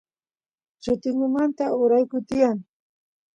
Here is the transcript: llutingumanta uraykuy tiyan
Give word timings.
llutingumanta 0.83 1.65
uraykuy 1.81 2.21
tiyan 2.29 2.57